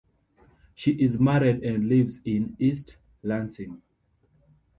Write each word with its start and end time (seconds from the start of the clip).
She 0.73 0.93
is 0.93 1.19
married 1.19 1.61
and 1.63 1.87
lives 1.87 2.21
in 2.25 2.55
East 2.57 2.97
Lansing. 3.21 3.83